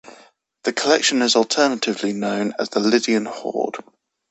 The 0.63 0.73
collection 0.73 1.21
is 1.21 1.35
alternatively 1.35 2.11
known 2.11 2.55
as 2.57 2.69
the 2.69 2.79
"Lydian 2.79 3.25
Hoard". 3.27 3.77